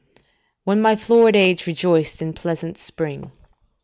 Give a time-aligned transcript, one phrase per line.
[0.63, 3.29] ["When my florid age rejoiced in pleasant spring."